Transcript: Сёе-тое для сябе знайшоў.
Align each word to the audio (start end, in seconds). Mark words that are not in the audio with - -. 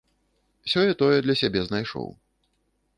Сёе-тое 0.73 1.19
для 1.27 1.37
сябе 1.43 1.59
знайшоў. 1.69 2.07